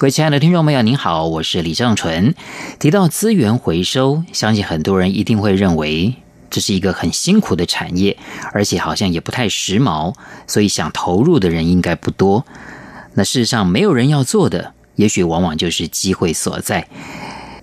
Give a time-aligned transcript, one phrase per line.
[0.00, 2.34] 各位亲爱的听众朋友，您好，我是李正纯。
[2.78, 6.14] 提到资源回收，相信很多人一定会认为
[6.48, 8.16] 这是一个很辛苦的产业，
[8.54, 10.14] 而且好像也不太时髦，
[10.46, 12.46] 所以想投入的人应该不多。
[13.12, 16.88] 那事实上，没有人要做的，也许往往就是机会所在。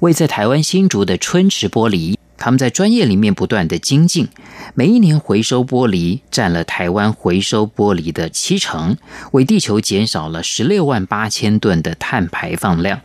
[0.02, 2.20] 位在台湾新竹的春池玻璃。
[2.38, 4.28] 他们在专业里面不断的精进，
[4.76, 8.96] 每一年回收玻璃占了台湾回收玻璃的七成，
[9.32, 13.02] 为地球减少了十六万八千吨的碳排放量。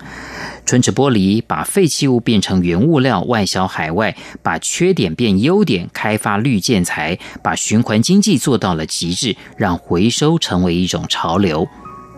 [0.65, 11.67] 春池玻璃把废弃物变成原物料外销海外，把缺点变优点，开发绿建材，把循环经济做到了极致，让回收成为一种潮流。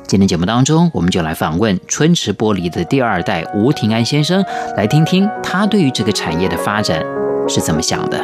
[0.07, 4.45] 今天节目当中，我们就来访问春池玻璃的第二代吴庭安先生，
[4.77, 7.03] 来听听他对于这个产业的发展
[7.49, 8.19] 是怎么想的。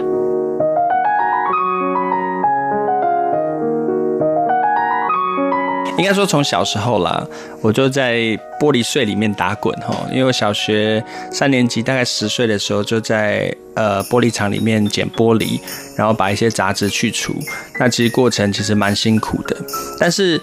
[5.96, 7.26] 应该说，从小时候啦，
[7.62, 8.18] 我就在
[8.60, 15.58] 玻璃碎里面打滚哈，因为我小学三年级，大概十岁的时候，就在呃玻璃厂里面捡玻璃，
[15.96, 17.34] 然后把一些杂质去除。
[17.78, 19.56] 那其实过程其实蛮辛苦的，
[19.98, 20.38] 但是。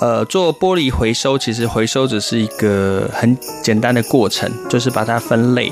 [0.00, 5.70] 呃，做玻璃回收，其实回收只是一个很简单的过程，就是把它分类。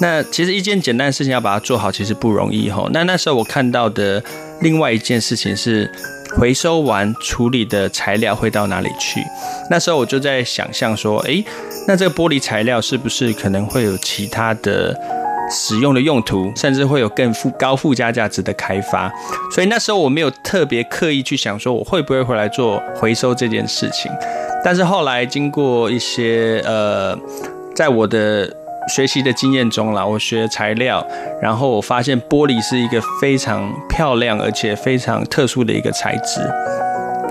[0.00, 2.88] 那其实一件简单的事情要把它做好，其实不容易哈。
[2.92, 4.22] 那那时候我看到的
[4.60, 5.90] 另外一件事情是，
[6.36, 9.20] 回收完处理的材料会到哪里去？
[9.70, 11.44] 那时候我就在想象说，诶，
[11.86, 14.98] 那这个玻璃材料是不是可能会有其他的？
[15.50, 19.12] 使用的用途，甚至会有更附高附加价值的开发，
[19.50, 24.10] 所以那时候我没有特别刻意去想说我会不会回来做回收这件事情。
[24.64, 27.16] 但是后来经过一些呃，
[27.74, 28.52] 在我的
[28.88, 31.06] 学习的经验中啦，我学材料，
[31.40, 36.40] 然后我发现玻璃是一个非常漂亮而且非常特殊的一个材质。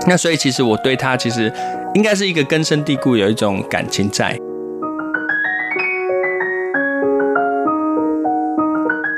[0.06, 1.52] 那所以其实我对它其实
[1.94, 4.38] 应该是一个根深蒂固有一种感情在。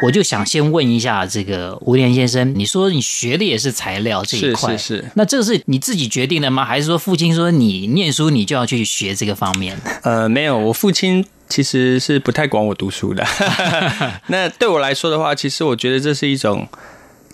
[0.03, 6.65] 我就想先问一下这个吴连先生，你说你学的也是材料这一块，是是是，那这个是你自己决定的吗？
[6.65, 9.77] 还是说父亲说你念书你就要去学这个方面？
[10.03, 13.27] 呃，没有，我父亲其实是不太管我读书的。
[14.29, 16.69] 那对我来说的话，其实我觉得这是一种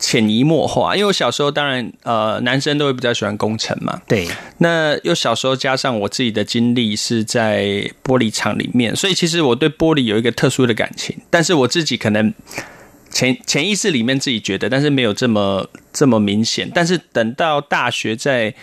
[0.06, 4.28] 潜移默化，因为我小时候当然呃，男生都会比较喜欢工程嘛，对。
[4.58, 7.64] 那又小时候加上我自己的经历是在
[8.04, 12.34] 玻璃厂里面，所以其实我对玻璃有一个特殊的感情，但是我自己可能
[13.10, 16.70] 潜潜意识里面自己觉得，但是没有这么这么明显。
[16.74, 18.54] 但是等到大学在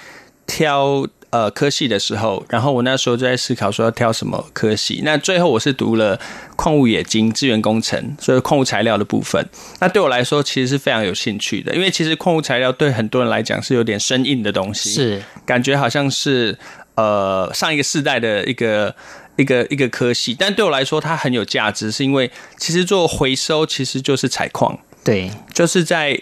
[0.45, 1.07] 挑。
[1.31, 5.01] 呃，科系的时候，然后我那时候就在思考说要挑什么科系。
[5.05, 6.19] 那最后我是读了
[6.57, 9.41] 矿物冶金、资源工程，所以矿物材料的部分。
[9.79, 16.57] 那对我来说其实是非常有兴趣的，因为其实矿物材料对很多人来讲是有点生硬的东西，是感觉好像是
[16.95, 18.93] 呃上一个世代的一个
[19.37, 20.35] 一个一个科系。
[20.37, 26.21] 但对我来说，它很有价值，是因为其实做回收其实就是采矿，对，就是在。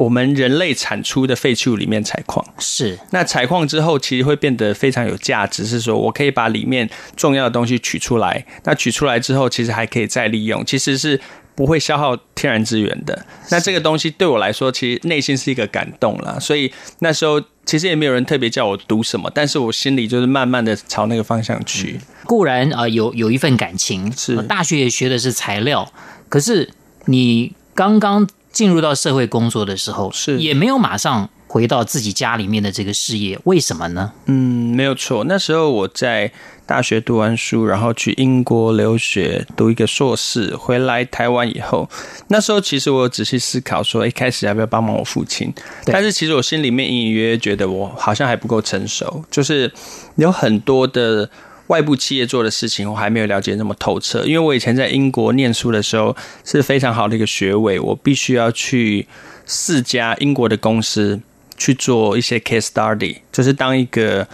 [0.00, 5.66] 我们人类产出的废弃物里面采矿，是那采矿之后，其实会变得非常有价值。
[5.66, 11.20] 是说我可以把里面重要的东西取出来，那取出来之后，其实还可以再利用，其实是
[11.54, 13.26] 不会消耗天然资源的。
[13.50, 16.38] 那这个东西对我来说，其实内心是一个感动啦。
[16.40, 22.00] 所以那时候其实也没有人特别叫我读什么，但是我心里就是慢慢的朝那个方向去。
[22.00, 25.92] 嗯、固然啊，有有一份感情，是大学也学的是材料，
[26.30, 26.70] 可是
[27.04, 28.26] 你刚刚。
[28.52, 34.12] 进入到社会工作的时候，是也没有马上回到自己家里面的这个事业，为什么呢？
[34.26, 35.24] 嗯，没有错。
[35.24, 36.30] 那时候我在
[36.66, 41.88] 大学读完书，然后去英国留学读一个硕士，回来台湾以后，
[42.28, 45.52] 那时候其实我有仔细思考说，一开始要不要帮忙我父亲？
[45.86, 49.72] 但是其实我心里面隐隐约约觉得我好像还不够成熟，就是
[50.16, 51.28] 有很多的。
[51.70, 54.24] 外部企业做的事情，我还没有了解那么透彻。
[54.24, 59.06] 因为我以前在英国念书的时候是非常好的一个学位，我必须要去
[59.46, 61.20] 四家英国的公司
[61.56, 64.26] 去做一些 case study，就是当一个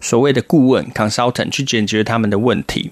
[0.00, 2.90] 所谓的顾问 consultant 去解决他们的问题。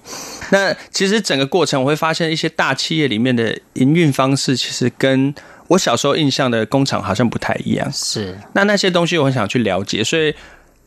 [0.51, 5.35] 那其实整个过程我会发现，一些大企业里面的营运方式，其实跟
[5.69, 7.91] 我小时候印象的工厂好像不太一样。
[7.91, 10.35] 是，那那些东西我很想去了解，所以。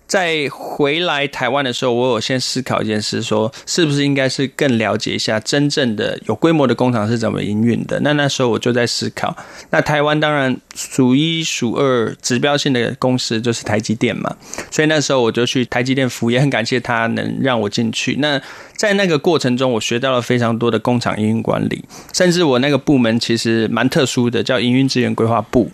[0.09, 7.99] 在回来台湾的时候，我有先思考一件事，说是不是应该是更了解一下真正的有规模的工厂是怎么营运的。
[7.99, 9.37] 那那时候我就在思考，
[9.69, 14.35] 那台湾当然数一数二指标性的公司就是台积电嘛，
[14.71, 18.15] 所以那时候我就去台积电服务，也很感谢他能让我进去。
[18.15, 18.41] 那
[18.75, 21.85] 在那个过程中，我学到了非常多的工厂营运管理，
[22.15, 25.69] 甚至我那个部门其实蛮特殊的，叫营运资源规划部，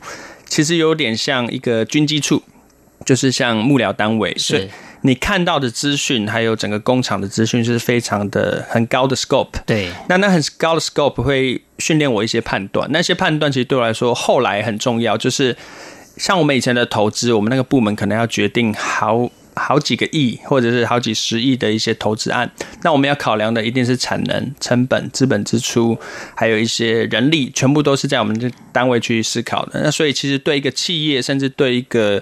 [0.50, 2.44] 其实有点像一个军机处。
[3.06, 4.68] 就是像幕僚单位，所以
[5.02, 9.52] 你看到的资讯，还有整个工厂的资讯，是非常的很高的 scope。
[9.66, 15.16] 对，那那很高的 scope 会训练我一些判断，那些判断其实对我来说后来很重要。
[15.16, 15.56] 就是
[16.18, 22.50] 像我们以前的投资，我们那个部门可能要决定好好几个亿，或者是好几十亿的一些投资案，
[22.81, 25.98] 那我们要考量的一定是产能、成本、资本支出，
[26.36, 29.81] 还有一些人力，全部都是在我们的单位去思考的。
[29.84, 32.22] 那所以其实对一个企业，甚至对一个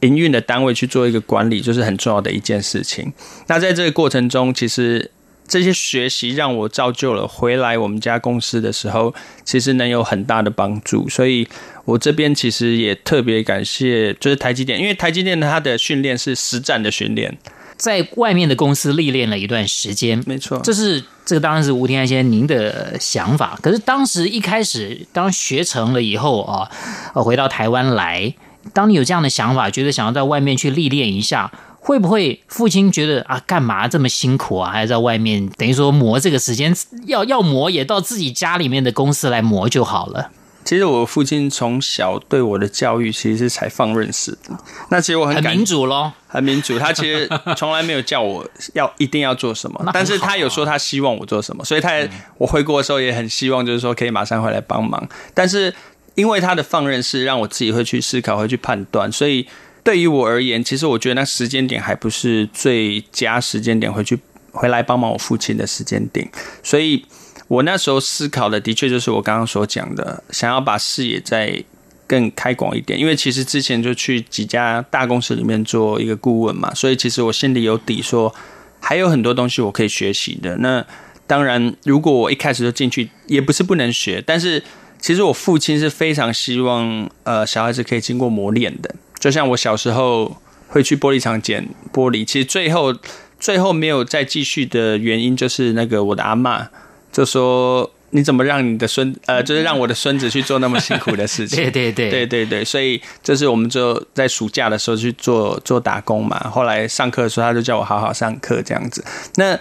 [0.00, 3.12] 营运的单位去做一个管理，就是很重要的一件事情。
[3.46, 5.10] 那在这个过程中，其实
[5.46, 9.12] 这些学习让我造就了回来我们家公司的时候，
[9.44, 11.08] 其实能有很大的帮助。
[11.08, 11.46] 所以
[11.84, 17.36] 我这边其实也特别感谢，就是台积电，因为台积电它的训练是实战的训练，
[17.76, 20.60] 在外面的公司历练了一段时间，没错。
[20.62, 23.58] 这是这个当然是吴天安先生您的想法。
[23.60, 26.70] 可是当时一开始当学成了以后啊，
[27.14, 28.32] 呃，回到台湾来。
[28.72, 36.74] 当你有这样的想法，觉得想要在外面去历练一下，会不会父亲觉得啊，干嘛这么辛苦啊，还要在外面等于说磨这个时间，
[37.06, 40.30] 要要磨也到自己家里面的公司来磨就好了。
[40.62, 44.56] 其实我父亲从小对我的教育其实是采放任式的，
[44.90, 46.78] 那其实我很很民主咯，很民主。
[46.78, 47.26] 他其实
[47.56, 55.74] 从来没有叫我要一定要做什么， 但是他有说他希望我做什么，所以他也我回国的时候也很希望就是说可以马上回来帮忙，但是。
[56.16, 59.46] 因为他的放任是让我自己会去思考，会去判断，所以
[59.82, 64.18] 对于我而言，其实我觉得那时间点还不是最佳时间点回去
[64.50, 66.28] 回来帮忙我父亲的时间点。
[66.62, 67.06] 所以
[67.48, 71.64] 我那时候思考的，的确就是我刚刚所讲的，想要把视野再
[72.06, 72.98] 更开广一点。
[72.98, 78.34] 因为其实之前就去几家大公司里面做一个顾问嘛，所以其实我心里有底，说
[78.80, 80.56] 还有很多东西我可以学习的。
[80.58, 80.84] 那
[81.26, 84.62] 当然，如果我一开始就进去，也不是不能学，但是。
[85.00, 88.94] 其实我父亲是非常希望，呃，小孩子可以经过磨练的。
[89.18, 90.36] 就像我小时候
[90.68, 92.94] 会去玻璃厂捡玻璃，其实最后
[93.38, 96.66] 最后没有再继续的原因，就是那个我的阿嬷
[97.12, 106.38] 就说：“你怎么让你的孙，呃，就是让我的孙子去做那么辛苦的事情？” 对对对对对对，所以这是我们就在暑假的时候去做做打工嘛。
[106.50, 109.04] 后来上课的时候，他就叫我好好上课这样子。
[109.36, 109.58] 那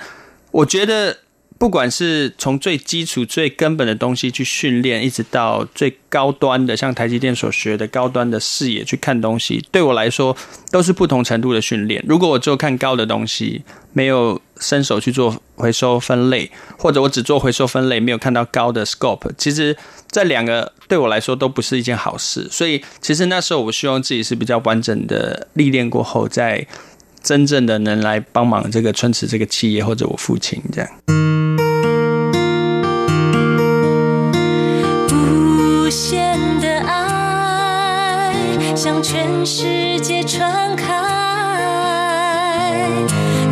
[0.51, 1.18] 我觉得。
[1.59, 10.35] 不管是从最基础、最根本的东西去训练，一直到最高端的，像台积电所学的高端的视野去看东西，对我来说
[10.71, 12.01] 都是不同程度的训练。
[12.07, 13.61] 如果我只有看高的东西，
[13.91, 19.75] 没有伸手去做回收分类，或者我只做回收分类，没有看到高的 scope，其实
[20.09, 22.47] 这两个对我来说都不是一件好事。
[22.50, 26.65] 所以，其实那时候我希望自己是比较完整的历练过后，再
[27.21, 31.48] 真正的能来帮忙这个春池这个企业，或者我父亲这样。
[39.11, 40.85] 全世界传开，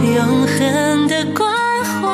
[0.03, 1.51] 永恒的关
[1.83, 2.07] 怀，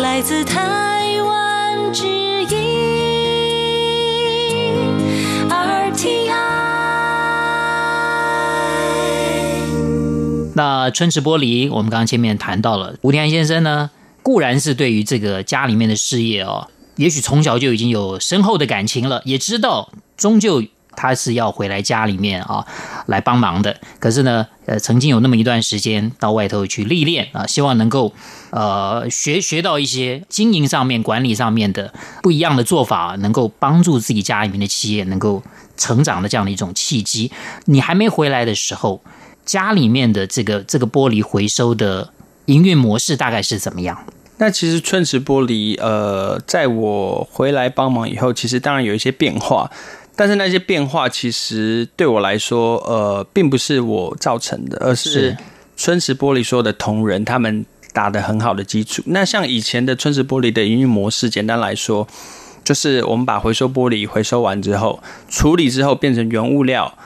[0.00, 2.48] 来自台湾之音
[5.48, 6.32] RTI。
[10.56, 13.90] 那春池玻璃，我们刚刚前面谈到了吴天先生呢，
[14.24, 16.66] 固然是对于这个家里面的事业哦，
[16.96, 19.92] 也许从小就已经有深厚的感情了，也知道。
[20.20, 20.62] 终究
[20.94, 22.66] 他是要回来家里面啊，
[23.06, 23.74] 来帮忙的。
[23.98, 28.12] 可是呢，呃，曾经有那么一段时间到外头去历练啊，希望能够
[28.50, 35.42] 呃学学到一些经营上面、管理上面的不一样的做法，能够帮助自己家里面的企业能够
[35.78, 37.32] 成长的这样的一种契机。
[37.64, 39.00] 你还没回来的时候，
[39.46, 42.12] 家里面的这个这个玻璃回收的
[42.46, 43.96] 营运模式大概是怎么样？
[44.38, 49.70] 那其实春池玻璃，呃，在我回来帮忙以后，其实当然有一些变化。
[50.20, 55.34] 但是那些变化其实对我来说，呃，并不是我造成的，而是
[55.78, 59.02] 春池玻璃说的同仁他们打的很好的基础。
[59.06, 62.06] 那像以前的春池玻璃的营运模式，简单来说，
[62.62, 66.98] 就是我们把回收玻璃回收完之后，处理之后变成原物料，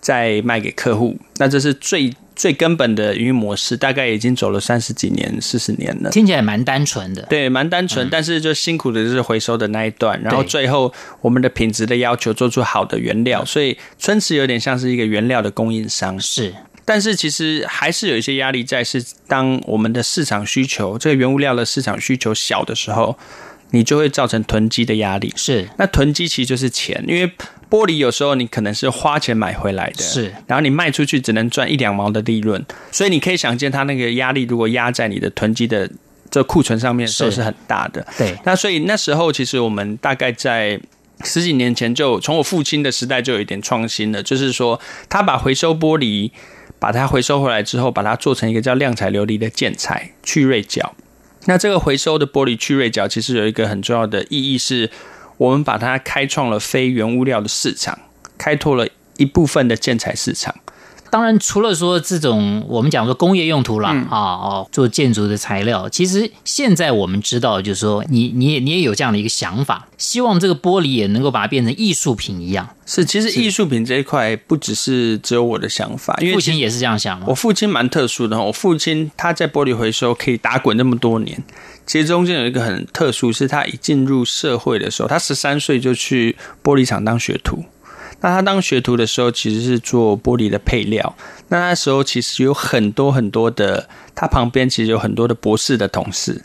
[0.00, 1.18] 再卖给客户。
[1.36, 6.10] 那这是最最根本的营运模式，大概已经走了三十几年、四十年了。
[6.10, 16.18] 听起来蛮单纯的，对，蛮单纯，嗯、但是就辛苦的就是回收的那一段，然后最后我们的品质的要求，做出好的原料，所以春池有点像是一个原料的供应商。
[16.18, 23.18] 是，但是其实还是有一些压力在，是当我们的市场需求，这个原物料的市场需求小的时候，
[23.72, 25.32] 你就会造成囤积的压力。
[25.36, 27.30] 是，那囤积其实就是钱，因为。
[27.72, 35.90] 玻璃有时候你可能是花钱买回来的，是，然后你卖出去只能赚一两毛的利润，所以你可以想见它那个压力，如果压在你的囤积的
[36.30, 38.06] 这库存上面，都是很大的。
[38.18, 40.78] 对，那所以那时候其实我们大概在
[41.24, 46.30] 十几年前就从我父亲的时代就有一点创新了，就是说他把回收玻璃
[46.78, 50.94] 把它回收回来之后，把它做成一个叫亮彩琉璃的建材去锐角。
[51.46, 54.90] 那这个回收的玻璃去锐角其实有一个很重要的意义是。
[55.38, 57.98] 我们把它开创了非原物料的市场，
[58.38, 60.54] 开拓了一部分的建材市场。
[61.12, 72.66] 当然，除了说这种我们讲说工业用途啦，啊、嗯、哦，做建筑的材料，其实现在我们知道，就是说你你也你也有这样的一个想法，希望这个玻璃也能够把它变成艺术品一样。
[72.86, 77.26] 是，其实艺术品这一块不只是只有我的想法，因为父亲也是这样想吗。
[77.28, 81.44] 我父亲蛮特殊的，我父亲他在玻璃回收可以打滚那么多年。
[81.86, 87.62] 其实中间有一个很特殊，是他一进入社会的时候，他十三岁就去玻璃厂当学徒。
[88.22, 91.14] 那他当学徒的时候，其实是做玻璃的配料。
[91.48, 96.42] 那那时候其实有很多很多的，他旁边其实有很多的博士的同事，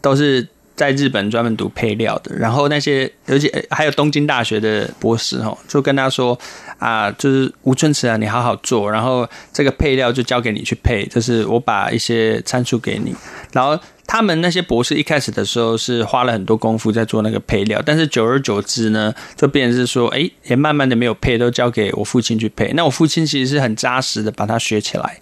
[0.00, 0.48] 都是
[0.82, 2.34] 在日本专门读配料的。
[2.36, 6.36] 然后那些，而且还有东京大学的博士哦，就跟他说
[6.78, 13.14] 啊，就是吴春池啊，你好好做，然后这个配料就交给你去配，就是我把一些参数给你，
[13.52, 13.78] 然后。
[14.04, 22.72] 他们那些博士一开始的时候是花了很多功夫在做那个配料，但是久而久之呢，就变成是说，哎，也慢慢的没有配，都交给我父亲去配。
[22.74, 25.18] 那我父亲其实是很扎实的把它学起来。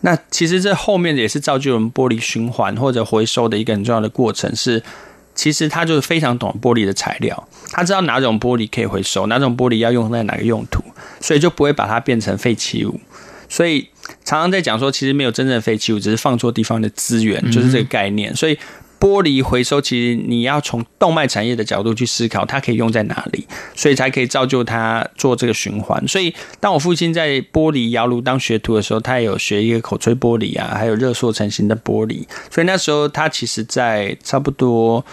[0.00, 4.82] 那其实这后面也是造就我们玻璃循环或者回收的一个很重要的过程是，
[5.34, 10.82] 其实他就是非常懂玻璃的材料，他知道哪种玻璃可以回收，哪种玻璃要用在哪个用途，
[11.20, 13.00] 所以就不会把它变成废弃物。
[13.48, 13.88] 所以
[14.24, 18.34] 常常在讲说，其实没有真正废弃物，只是放错地方的资源，就是这个概念。
[18.36, 18.58] 所以
[19.00, 26.06] 玻璃回收，其实你要从动脉产业的角度去思考，它可以用在哪里，所以才可以造就它做这个循环。
[26.08, 32.26] 所以当我父亲在玻璃窑炉当学徒的时候，他也有学一个口吹玻璃啊，还有热塑成型的玻璃。
[32.50, 35.04] 所以那时候他其实，在差不多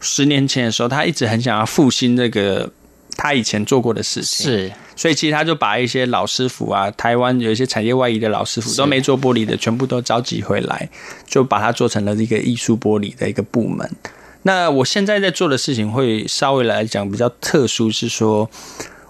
[0.00, 2.70] 十年前的时候，他一直很想要复兴这个。
[3.16, 10.88] 他以前做过的事情是，所以其实他就把一些老师傅啊，台湾有一些产业外移的老师傅都没做玻璃的，全部都召集回来，
[11.26, 13.90] 就把它做成了一个艺术玻璃的一个部门。
[14.42, 18.48] 那我现在在做的事情会稍微来讲比较特殊，是说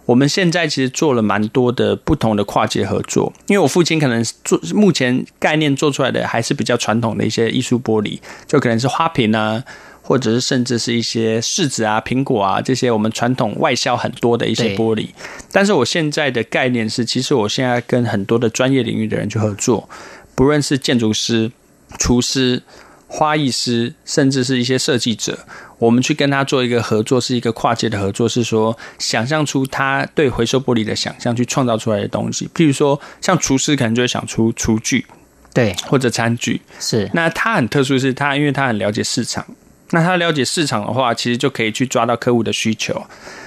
[0.05, 9.63] 我们现在其实做了蛮多的不同的跨界合作，因为我父亲可能做目前概念做出来的还是比较传统的一些艺术玻璃，就可能是花瓶啊。
[10.07, 15.09] 或者是甚至是一些柿子啊、苹果啊这些我们传统外销很多的一些玻璃，
[15.51, 19.89] 但是我现在的概念是，其实我现在跟很多的专业领域的人去合作，
[20.37, 21.51] 不论是建筑师、
[21.99, 22.63] 厨师、
[23.09, 25.37] 花艺师，甚至是一些设计者，
[25.79, 32.49] 我们去跟他做一个合作，是一个跨界的合作，是说想象出他对回收玻璃的想象，去创造出来的东西。
[32.55, 35.05] 譬如说，像厨师可能就会想出厨具，
[35.53, 37.11] 对，或者餐具，是。
[37.13, 39.45] 那他很特殊，是他因为他很了解市场。
[39.91, 43.01] 那他了解市场的话，其实就可以去抓到客户的需求。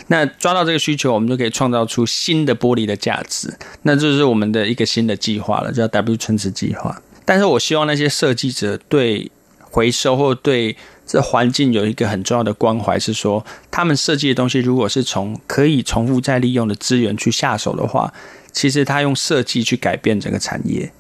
[0.08, 3.54] 那抓到这个需求，我们就可以创造出新的玻璃的价值。
[3.84, 7.02] 那这是我们的一个新的计划了，叫 W 春池计划。
[7.26, 9.30] 但是我希望那些设计者对
[9.60, 18.12] 回收或对这环境有一个很重要的关怀，是说他们设计的东西，如果是从可以重复再利用的资源去下手的话，
[18.52, 20.92] 其实他用设计去改变整个产业。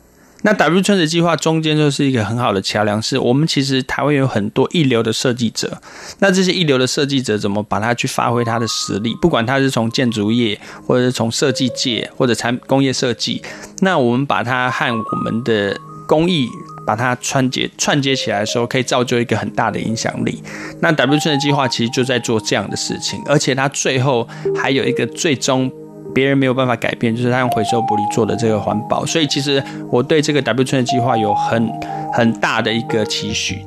[0.41, 5.81] 那 W 春池计划中间就是一个很好的桥梁，是我们其实台湾有很多一流的设计者，
[6.19, 9.13] 那这些一流的设计者怎么把它去发挥他的实力？
[9.21, 13.41] 不管他是从建筑业，或者是从设计界，或者产工业设计，
[13.81, 15.77] 那我们把它和我们的
[16.07, 16.47] 工艺
[16.87, 20.41] 把它串接串接起来的时候，可以造就一个很大的影响力。
[20.79, 25.69] 那 W 春池计划其实就在做这样的事情，而且它最后还有一个最终。
[26.13, 31.71] 别人没有办法改变，就是他用回收玻璃做的这个环保，所以其实我对这个 W 村的计划有很
[32.13, 33.65] 很大的一个期许。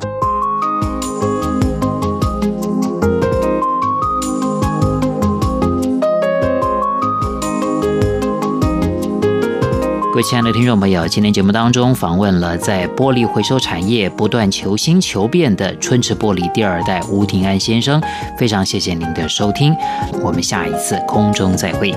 [10.13, 17.99] 各位亲爱的听众朋友，今天节目当中访问了在玻璃回收产业不断求新求变的春池玻璃第二代吴庭安先生，
[18.37, 19.75] 非常谢谢您的收听，
[20.21, 21.95] 我们下一次空中再会。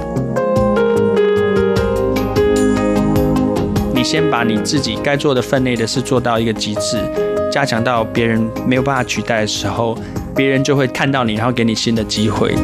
[3.93, 6.97] 你先把你自己该做的分内的事做到一个极致，
[7.51, 9.93] 加强到别人没有办法取代的时候，
[10.33, 12.55] 别人就会看到你，然后给你新的机会。